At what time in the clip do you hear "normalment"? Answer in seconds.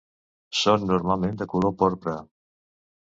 0.93-1.37